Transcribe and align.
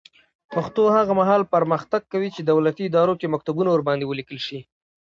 پښتو 0.55 0.81
هغه 0.95 1.13
مهال 1.19 1.41
پرمختګ 1.53 2.01
کوي 2.13 2.29
چې 2.35 2.41
دولتي 2.43 2.83
ادارو 2.85 3.13
کې 3.19 3.31
مکتوبونه 3.33 3.69
ورباندې 3.71 4.05
ولیکل 4.07 4.37
شي. 4.47 4.59